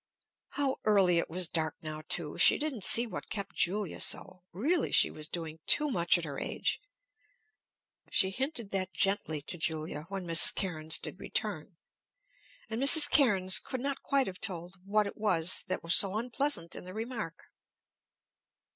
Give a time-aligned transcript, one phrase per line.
[0.53, 2.35] How early it was dark now, too!
[2.39, 6.39] She didn't see what kept Julia so, really she was doing too much at her
[6.39, 6.81] age.
[8.09, 10.55] She hinted that gently to Julia when Mrs.
[10.55, 11.77] Cairnes did return.
[12.67, 13.07] And Mrs.
[13.11, 16.95] Cairnes could not quite have told what it was that was so unpleasant in the
[16.95, 17.37] remark.